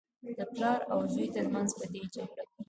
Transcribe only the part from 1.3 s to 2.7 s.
تر منځ په دې جګړه کې.